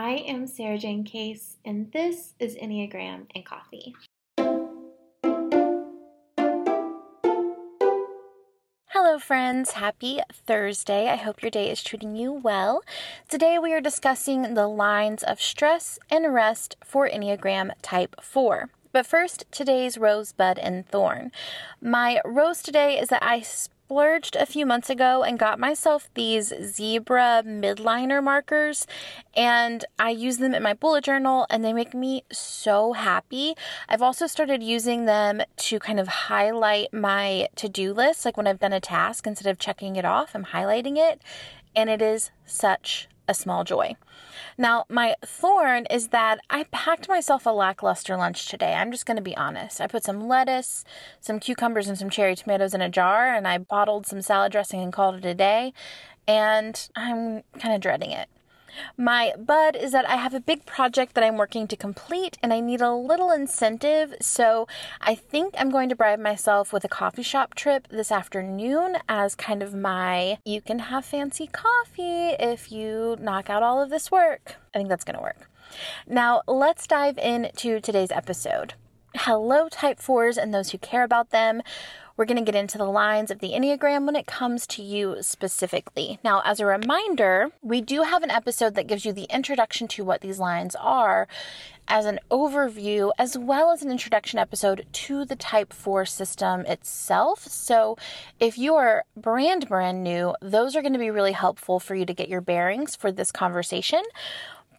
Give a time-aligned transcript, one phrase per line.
[0.00, 3.96] I am Sarah Jane Case, and this is Enneagram and Coffee.
[8.90, 9.72] Hello, friends.
[9.72, 11.08] Happy Thursday.
[11.08, 12.82] I hope your day is treating you well.
[13.28, 18.70] Today, we are discussing the lines of stress and rest for Enneagram Type 4.
[18.92, 21.32] But first, today's rosebud and thorn.
[21.80, 23.40] My rose today is that I
[23.88, 28.86] splurged a few months ago and got myself these zebra Mildliner markers
[29.34, 33.54] and I use them in my bullet journal and they make me so happy.
[33.88, 38.60] I've also started using them to kind of highlight my to-do list like when I've
[38.60, 41.22] done a task instead of checking it off, I'm highlighting it
[41.74, 43.94] and it is such a small joy.
[44.56, 48.74] Now, my thorn is that I packed myself a lackluster lunch today.
[48.74, 49.80] I'm just going to be honest.
[49.80, 50.84] I put some lettuce,
[51.20, 54.80] some cucumbers, and some cherry tomatoes in a jar, and I bottled some salad dressing
[54.80, 55.72] and called it a day.
[56.26, 58.28] And I'm kind of dreading it.
[58.96, 62.52] My bud is that I have a big project that I'm working to complete and
[62.52, 64.14] I need a little incentive.
[64.20, 64.66] So
[65.00, 69.34] I think I'm going to bribe myself with a coffee shop trip this afternoon as
[69.34, 74.10] kind of my you can have fancy coffee if you knock out all of this
[74.10, 74.56] work.
[74.74, 75.50] I think that's going to work.
[76.06, 78.74] Now, let's dive into today's episode.
[79.14, 81.62] Hello, type 4s and those who care about them.
[82.18, 85.18] We're going to get into the lines of the Enneagram when it comes to you
[85.20, 86.18] specifically.
[86.24, 90.04] Now, as a reminder, we do have an episode that gives you the introduction to
[90.04, 91.28] what these lines are
[91.86, 97.46] as an overview, as well as an introduction episode to the Type 4 system itself.
[97.46, 97.96] So,
[98.40, 102.04] if you are brand, brand new, those are going to be really helpful for you
[102.04, 104.02] to get your bearings for this conversation.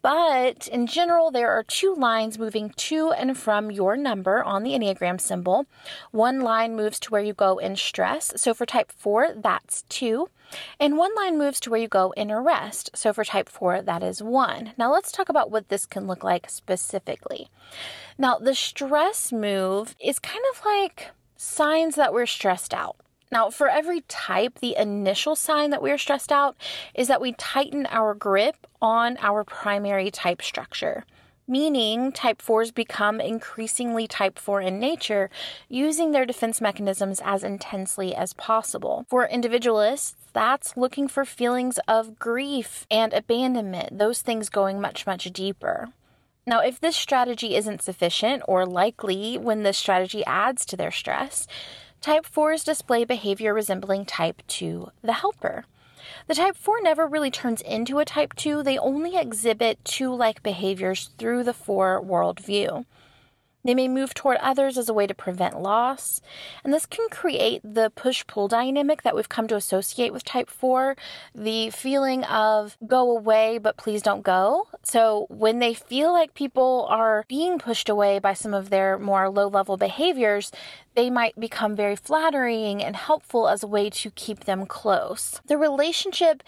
[0.02, 4.72] But in general, there are two lines moving to and from your number on the
[4.72, 5.66] Enneagram symbol.
[6.12, 8.34] One line moves to where you go in stress.
[8.36, 10.30] So for type 4, that's 2.
[10.80, 12.92] And one line moves to where you go in rest.
[12.96, 14.74] So for type 4, that is 1.
[14.78, 17.50] Now let's talk about what this can look like specifically.
[18.18, 22.98] Now, the stress move is kind of like signs that we're stressed out.
[23.32, 26.56] Now, for every type, the initial sign that we're stressed out
[26.96, 31.06] is that we tighten our grip on our primary type structure.
[31.48, 35.30] Meaning, type 4s become increasingly type 4 in nature,
[35.68, 39.06] using their defense mechanisms as intensely as possible.
[39.10, 45.26] For individualists, that's looking for feelings of grief and abandonment, those things going much, much
[45.34, 45.90] deeper.
[46.46, 51.48] Now, if this strategy isn't sufficient, or likely when this strategy adds to their stress,
[52.02, 55.66] Type 4s display behavior resembling Type 2, the helper.
[56.28, 60.42] The Type 4 never really turns into a Type 2, they only exhibit 2 like
[60.42, 62.86] behaviors through the 4 worldview.
[63.70, 66.22] They may move toward others as a way to prevent loss,
[66.64, 70.50] and this can create the push pull dynamic that we've come to associate with type
[70.50, 70.98] 4
[71.36, 74.70] the feeling of go away, but please don't go.
[74.82, 79.30] So, when they feel like people are being pushed away by some of their more
[79.30, 80.52] low level behaviors,
[80.96, 85.40] they might become very flattering and helpful as a way to keep them close.
[85.46, 86.44] The relationship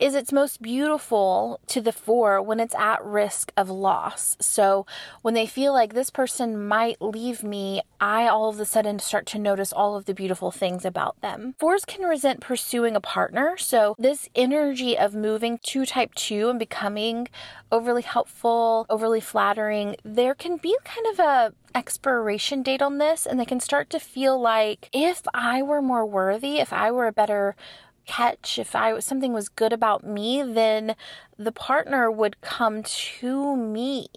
[0.00, 4.36] is its most beautiful to the four when it's at risk of loss.
[4.40, 4.84] So
[5.22, 9.26] when they feel like this person might leave me, I all of a sudden start
[9.26, 11.54] to notice all of the beautiful things about them.
[11.58, 13.56] Fours can resent pursuing a partner.
[13.56, 17.28] So this energy of moving to type two and becoming
[17.70, 23.38] overly helpful, overly flattering, there can be kind of a expiration date on this and
[23.38, 27.12] they can start to feel like if I were more worthy, if I were a
[27.12, 27.56] better
[28.06, 30.94] catch, if I something was good about me, then
[31.38, 34.08] the partner would come to me.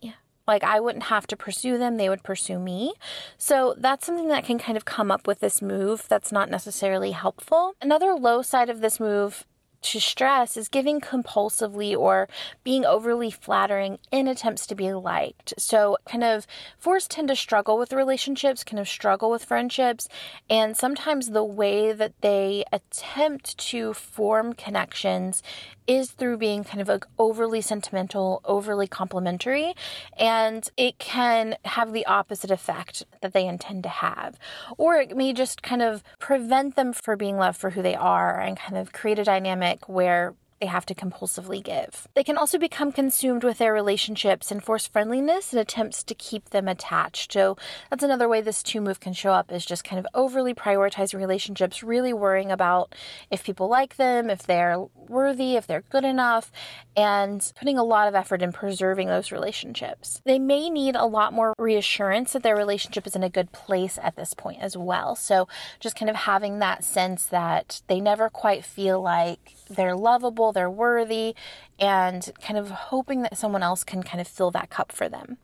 [0.48, 2.94] Like I wouldn't have to pursue them, they would pursue me.
[3.38, 7.12] So that's something that can kind of come up with this move that's not necessarily
[7.12, 7.74] helpful.
[7.82, 9.46] Another low side of this move
[9.82, 12.28] to stress is giving compulsively or
[12.64, 15.54] being overly flattering in attempts to be liked.
[15.58, 16.48] So, kind of
[16.78, 20.08] fours tend to struggle with relationships, kind of struggle with friendships,
[20.50, 25.44] and sometimes the way that they attempt to form connections
[25.88, 29.74] is through being kind of like overly sentimental, overly complimentary,
[30.18, 34.38] and it can have the opposite effect that they intend to have.
[34.78, 38.40] Or it may just kind of prevent them from being loved for who they are
[38.40, 42.08] and kind of create a dynamic where they have to compulsively give.
[42.16, 46.50] They can also become consumed with their relationships and force friendliness and attempts to keep
[46.50, 47.32] them attached.
[47.34, 47.58] So
[47.90, 51.20] that's another way this two move can show up is just kind of overly prioritizing
[51.20, 52.96] relationships, really worrying about
[53.30, 56.52] if people like them, if they're worthy, if they're good enough,
[56.96, 60.22] and putting a lot of effort in preserving those relationships.
[60.26, 64.00] They may need a lot more reassurance that their relationship is in a good place
[64.02, 65.16] at this point as well.
[65.16, 65.48] So
[65.80, 70.70] just kind of having that sense that they never quite feel like they're lovable, they're
[70.70, 71.36] worthy,
[71.80, 75.38] and kind of hoping that someone else can kind of fill that cup for them.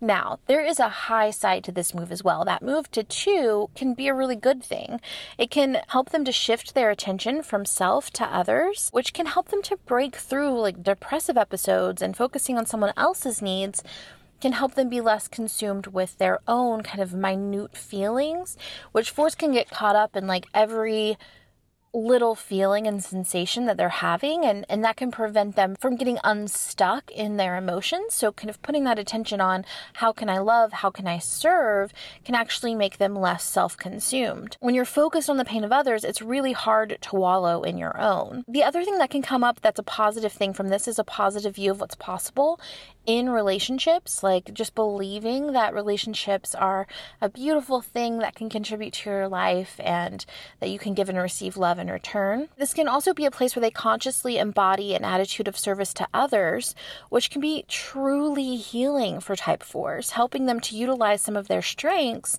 [0.00, 2.44] Now, there is a high side to this move as well.
[2.44, 5.00] That move to two can be a really good thing.
[5.38, 9.48] It can help them to shift their attention from self to others, which can help
[9.48, 13.82] them to break through like depressive episodes and focusing on someone else's needs
[14.40, 18.56] can help them be less consumed with their own kind of minute feelings,
[18.92, 21.16] which fours can get caught up in like every
[21.96, 26.18] little feeling and sensation that they're having and, and that can prevent them from getting
[26.22, 28.14] unstuck in their emotions.
[28.14, 29.64] So kind of putting that attention on
[29.94, 30.72] how can i love?
[30.74, 31.92] How can i serve?
[32.24, 34.56] can actually make them less self-consumed.
[34.60, 37.98] When you're focused on the pain of others it's really hard to wallow in your
[37.98, 38.44] own.
[38.46, 41.04] The other thing that can come up that's a positive thing from this is a
[41.04, 42.60] positive view of what's possible
[43.06, 46.86] in relationships, like just believing that relationships are
[47.20, 50.26] a beautiful thing that can contribute to your life and
[50.60, 52.48] that you can give and receive love in return.
[52.58, 56.08] This can also be a place where they consciously embody an attitude of service to
[56.12, 56.74] others,
[57.08, 61.62] which can be truly healing for type 4s, helping them to utilize some of their
[61.62, 62.38] strengths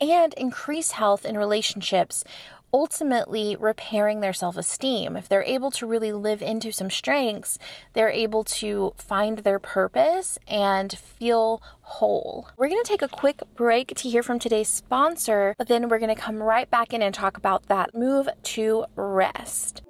[0.00, 2.24] and increase health in relationships
[2.72, 5.16] ultimately repairing their self esteem.
[5.16, 7.58] If they're able to really live into some strengths,
[7.92, 12.48] they're able to find their purpose and feel whole.
[12.56, 15.98] We're going to take a quick break to hear from today's sponsor, but then we're
[15.98, 19.82] going to come right back in and talk about that move to rest.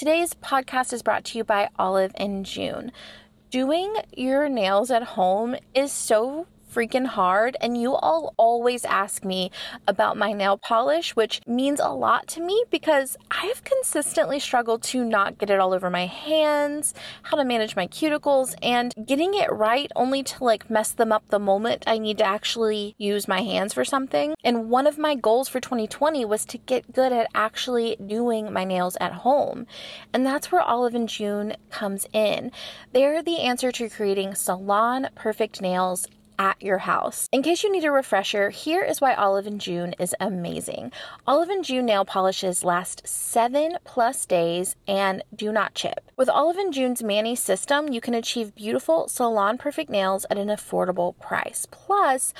[0.00, 2.90] Today's podcast is brought to you by Olive and June.
[3.50, 7.56] Doing your nails at home is so freaking hard.
[7.60, 9.50] And you all always ask me
[9.86, 14.82] about my nail polish, which means a lot to me because I have consistently struggled
[14.84, 19.34] to not get it all over my hands, how to manage my cuticles, and getting
[19.34, 23.28] it right only to like mess them up the moment I need to actually use
[23.28, 24.34] my hands for something.
[24.44, 28.64] And one of my goals for 2020 was to get good at actually doing my
[28.64, 29.66] nails at home.
[30.12, 32.52] And that's where Olive and June comes in.
[32.92, 36.06] They're the answer to creating salon perfect nails
[36.40, 37.28] at your house.
[37.32, 40.90] In case you need a refresher, here is why Olive and June is amazing.
[41.26, 46.00] Olive and June nail polishes last seven plus days and do not chip.
[46.16, 50.48] With Olive and June's Mani system, you can achieve beautiful salon perfect nails at an
[50.48, 51.66] affordable price.
[51.70, 52.32] Plus,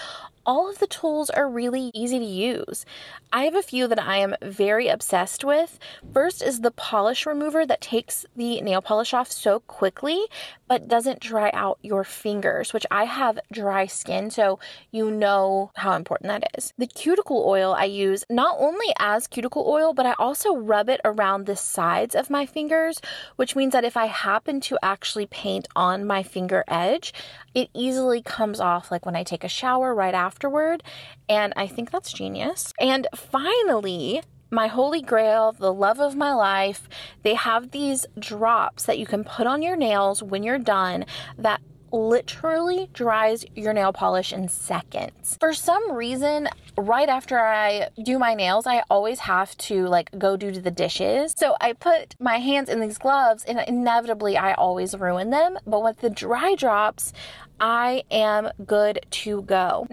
[0.51, 2.85] all of the tools are really easy to use.
[3.33, 5.79] I have a few that I am very obsessed with.
[6.13, 10.27] First is the polish remover that takes the nail polish off so quickly
[10.71, 14.61] but doesn't dry out your fingers, which I have dry skin, so
[14.93, 16.73] you know how important that is.
[16.79, 21.01] The cuticle oil I use not only as cuticle oil, but I also rub it
[21.05, 23.01] around the sides of my fingers,
[23.35, 27.13] which means that if I happen to actually paint on my finger edge,
[27.55, 30.83] it easily comes off like when I take a shower right afterward.
[31.29, 32.73] And I think that's genius.
[32.81, 36.89] And finally, my holy grail, the love of my life,
[37.23, 41.05] they have these drops that you can put on your nails when you're done
[41.39, 41.61] that
[41.93, 45.37] literally dries your nail polish in seconds.
[45.41, 50.37] For some reason, right after I do my nails, I always have to like go
[50.37, 51.35] do the dishes.
[51.37, 55.59] So I put my hands in these gloves and inevitably I always ruin them.
[55.67, 57.13] But with the dry drops,
[57.61, 59.87] I am good to go.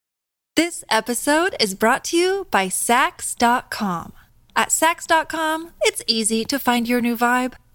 [0.56, 4.14] This episode is brought to you by Saks.com.
[4.56, 7.54] At Saks.com, it's easy to find your new vibe.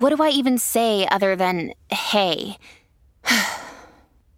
[0.00, 2.56] what do I even say other than hey?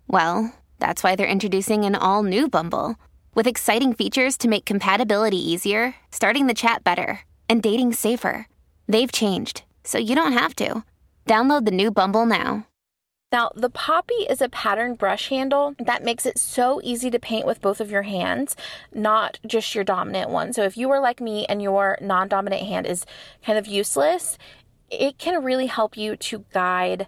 [0.09, 2.97] well, that's why they're introducing an all new Bumble
[3.35, 8.49] with exciting features to make compatibility easier, starting the chat better, and dating safer.
[8.89, 10.83] They've changed, so you don't have to.
[11.27, 12.67] Download the new Bumble now.
[13.31, 17.47] Now, the Poppy is a pattern brush handle that makes it so easy to paint
[17.47, 18.57] with both of your hands,
[18.93, 20.53] not just your dominant one.
[20.53, 23.07] So, if you are like me and your non dominant hand is
[23.43, 24.37] kind of useless,
[24.93, 27.07] it can really help you to guide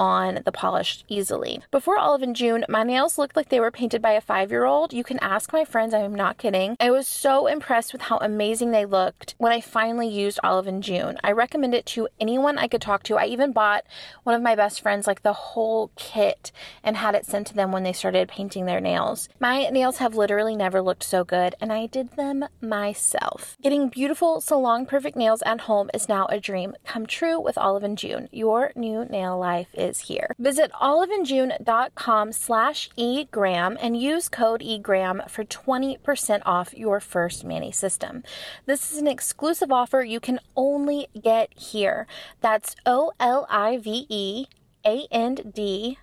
[0.00, 1.60] on the polish easily.
[1.70, 4.64] Before Olive and June, my nails looked like they were painted by a five year
[4.64, 4.94] old.
[4.94, 6.74] You can ask my friends, I'm not kidding.
[6.80, 10.82] I was so impressed with how amazing they looked when I finally used Olive and
[10.82, 11.18] June.
[11.22, 13.18] I recommend it to anyone I could talk to.
[13.18, 13.84] I even bought
[14.22, 16.50] one of my best friends like the whole kit
[16.82, 19.28] and had it sent to them when they started painting their nails.
[19.38, 23.58] My nails have literally never looked so good, and I did them myself.
[23.60, 27.82] Getting beautiful salon perfect nails at home is now a dream come true with Olive
[27.82, 28.30] and June.
[28.32, 30.28] Your new nail life is is here.
[30.38, 38.22] Visit oliveandjune.com slash egram and use code egram for 20% off your first Mani system.
[38.66, 42.06] This is an exclusive offer you can only get here.
[42.40, 44.46] That's O-L-I-V-E
[44.84, 45.98] A-N-D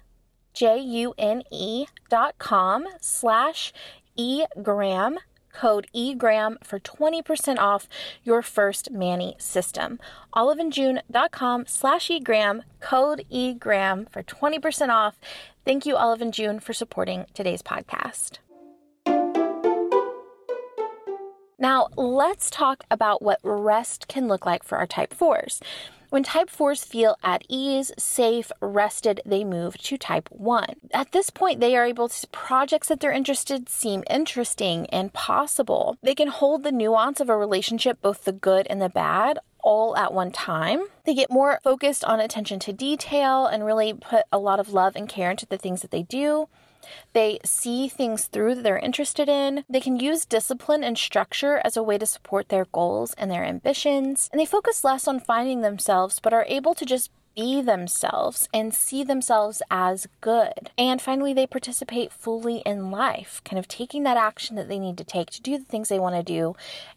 [0.54, 3.74] J-U-N-E dot com slash
[4.18, 5.18] egram
[5.58, 7.88] code EGRAM for 20% off
[8.24, 10.00] your first Mani system.
[10.36, 15.20] Oliveandjune.com slash EGRAM, code EGRAM for 20% off.
[15.66, 18.38] Thank you, Olive and June, for supporting today's podcast.
[21.60, 25.60] Now, let's talk about what rest can look like for our type 4s.
[26.10, 30.76] When type 4s feel at ease, safe, rested, they move to type 1.
[30.94, 35.98] At this point, they are able to projects that they're interested seem interesting and possible.
[36.02, 39.98] They can hold the nuance of a relationship, both the good and the bad, all
[39.98, 40.88] at one time.
[41.04, 44.96] They get more focused on attention to detail and really put a lot of love
[44.96, 46.48] and care into the things that they do.
[47.14, 49.64] They see things through that they're interested in.
[49.70, 53.44] They can use discipline and structure as a way to support their goals and their
[53.44, 54.30] ambitions.
[54.32, 58.74] And they focus less on finding themselves, but are able to just be themselves and
[58.74, 60.72] see themselves as good.
[60.78, 64.98] And finally, they participate fully in life, kind of taking that action that they need
[64.98, 66.56] to take to do the things they want to do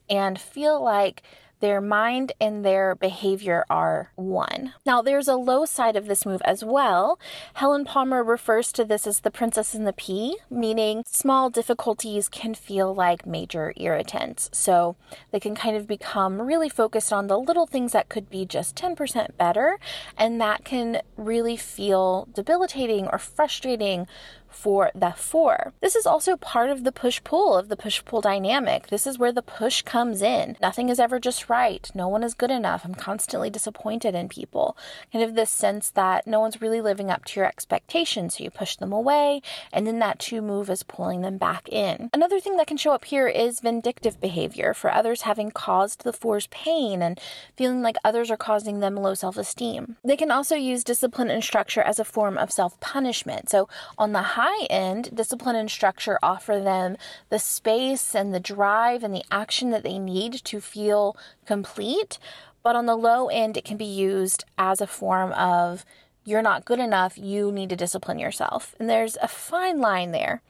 [0.08, 1.22] and feel like
[1.60, 4.72] their mind and their behavior are one.
[4.84, 7.18] Now, there's a low side of this move as well.
[7.54, 12.54] Helen Palmer refers to this as the princess in the pea, meaning small difficulties can
[12.54, 14.50] feel like major irritants.
[14.52, 14.96] So
[15.30, 18.76] they can kind of become really focused on the little things that could be just
[18.76, 19.78] 10% better,
[20.16, 24.06] and that can really feel debilitating or frustrating
[24.50, 25.72] for the four.
[25.80, 28.88] This is also part of the push pull of the push pull dynamic.
[28.88, 30.56] This is where the push comes in.
[30.60, 31.90] Nothing is ever just right.
[31.94, 32.84] No one is good enough.
[32.84, 34.76] I'm constantly disappointed in people.
[35.12, 38.36] Kind of this sense that no one's really living up to your expectations.
[38.36, 39.42] So you push them away,
[39.72, 42.10] and then that two move is pulling them back in.
[42.12, 46.12] Another thing that can show up here is vindictive behavior for others having caused the
[46.12, 47.20] fours pain and
[47.56, 49.96] feeling like others are causing them low self esteem.
[50.04, 53.48] They can also use discipline and structure as a form of self punishment.
[53.50, 56.96] So on the high end, discipline and structure offer them
[57.28, 61.16] the space and the drive and the action that they need to feel
[61.46, 62.18] complete.
[62.62, 65.84] But on the low end, it can be used as a form of
[66.24, 68.74] you're not good enough, you need to discipline yourself.
[68.78, 70.42] And there's a fine line there.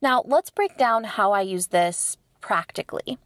[0.00, 3.18] Now, let's break down how I use this practically.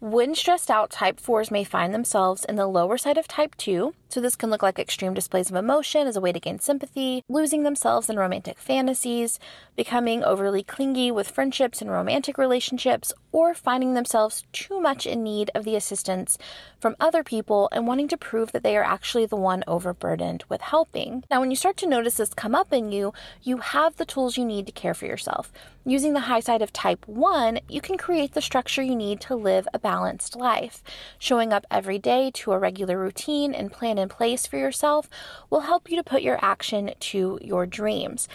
[0.00, 3.94] When stressed out, type 4s may find themselves in the lower side of type 2.
[4.08, 7.24] So, this can look like extreme displays of emotion as a way to gain sympathy,
[7.28, 9.40] losing themselves in romantic fantasies,
[9.74, 15.50] becoming overly clingy with friendships and romantic relationships, or finding themselves too much in need
[15.54, 16.38] of the assistance
[16.78, 20.60] from other people and wanting to prove that they are actually the one overburdened with
[20.60, 21.24] helping.
[21.30, 24.36] Now, when you start to notice this come up in you, you have the tools
[24.36, 25.52] you need to care for yourself.
[25.84, 29.34] Using the high side of type 1, you can create the structure you need to
[29.34, 30.82] live live a balanced life.
[31.18, 35.08] Showing up every day to a regular routine and plan in place for yourself
[35.50, 38.28] will help you to put your action to your dreams.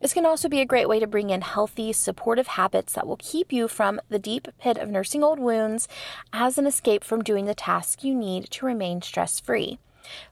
[0.00, 3.16] This can also be a great way to bring in healthy, supportive habits that will
[3.16, 5.88] keep you from the deep pit of nursing old wounds
[6.32, 9.78] as an escape from doing the tasks you need to remain stress free.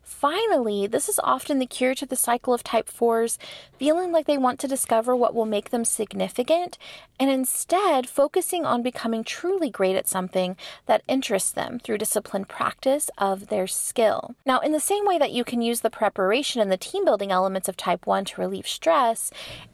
[0.02, 3.36] Finally, this is often the cure to the cycle of type 4s
[3.78, 6.78] feeling like they want to discover what will make them significant
[7.18, 13.10] and instead focusing on becoming truly great at something that interests them through disciplined practice
[13.18, 14.34] of their skill.
[14.46, 17.30] Now, in the same way that you can use the preparation and the team building
[17.30, 19.30] elements of type 1 to relieve stress,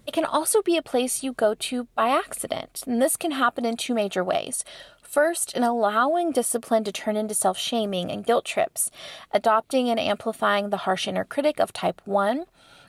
[0.07, 2.83] it can also be a place you go to by accident.
[2.87, 4.65] And this can happen in two major ways.
[5.11, 8.93] First, in allowing discipline to turn into self shaming and guilt trips,
[9.33, 12.45] adopting and amplifying the harsh inner critic of type 1.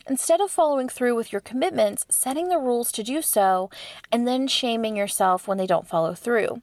[0.07, 3.71] Instead of following through with your commitments, setting the rules to do so,
[4.11, 6.61] and then shaming yourself when they don't follow through.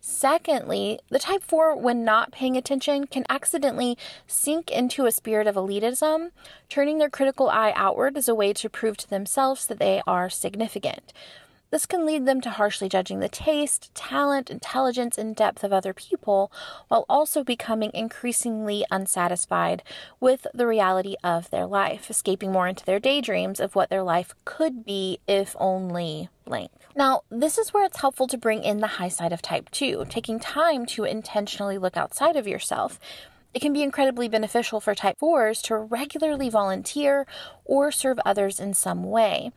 [0.00, 5.56] Secondly, the type 4, when not paying attention, can accidentally sink into a spirit of
[5.56, 6.30] elitism,
[6.70, 10.30] turning their critical eye outward as a way to prove to themselves that they are
[10.30, 11.12] significant.
[11.70, 15.92] This can lead them to harshly judging the taste, talent, intelligence, and depth of other
[15.92, 16.52] people,
[16.86, 19.82] while also becoming increasingly unsatisfied
[20.20, 24.32] with the reality of their life, escaping more into their daydreams of what their life
[24.44, 26.70] could be if only blank.
[26.94, 30.06] Now, this is where it's helpful to bring in the high side of type 2,
[30.08, 33.00] taking time to intentionally look outside of yourself.
[33.52, 37.26] It can be incredibly beneficial for type 4s to regularly volunteer
[37.64, 39.50] or serve others in some way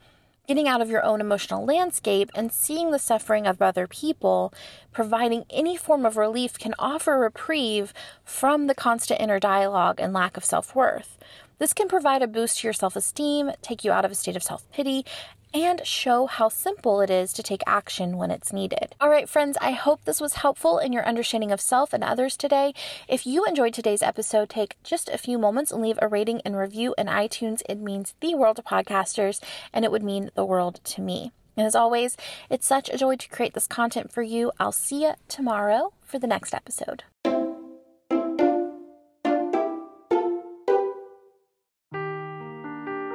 [0.49, 4.51] getting out of your own emotional landscape and seeing the suffering of other people,
[4.91, 7.93] providing any form of relief can offer reprieve
[8.25, 11.19] from the constant inner dialogue and lack of self worth.
[11.59, 14.35] This can provide a boost to your self esteem, take you out of a state
[14.35, 15.05] of self pity,
[15.53, 18.95] and show how simple it is to take action when it's needed.
[18.99, 22.37] All right, friends, I hope this was helpful in your understanding of self and others
[22.37, 22.73] today.
[23.07, 26.57] If you enjoyed today's episode, take just a few moments and leave a rating and
[26.57, 27.61] review in iTunes.
[27.67, 29.41] It means the world to podcasters,
[29.73, 31.31] and it would mean the world to me.
[31.57, 32.15] And as always,
[32.49, 34.51] it's such a joy to create this content for you.
[34.59, 37.03] I'll see you tomorrow for the next episode.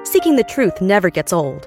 [0.04, 1.66] Seeking the truth never gets old.